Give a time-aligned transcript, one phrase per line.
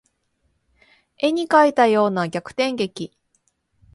[1.19, 3.15] 絵に描いたような逆転劇